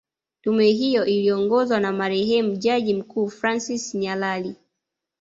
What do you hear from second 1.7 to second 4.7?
na marehemu jaji mkuu Francis Nyalali